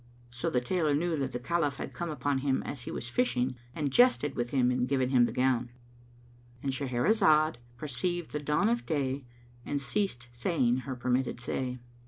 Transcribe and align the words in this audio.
So 0.31 0.49
the 0.49 0.59
tailor 0.61 0.95
knew 0.95 1.15
that 1.17 1.31
the 1.31 1.37
Caliph 1.37 1.75
had 1.75 1.93
come 1.93 2.09
upon 2.09 2.39
him 2.39 2.63
as 2.63 2.81
he 2.81 2.91
was 2.91 3.07
fishing 3.07 3.55
and 3.75 3.91
jested 3.93 4.35
with 4.35 4.49
him 4.49 4.71
and 4.71 4.87
given 4.87 5.09
him 5.09 5.25
the 5.25 5.31
gown;—And 5.31 6.71
Shahrazad 6.73 7.57
perceived 7.77 8.31
the 8.31 8.39
dawn 8.39 8.67
of 8.67 8.87
day 8.87 9.25
and 9.63 9.79
ceased 9.79 10.27
saying 10.31 10.77
her 10.77 10.95
permitted 10.95 11.39
say. 11.39 11.77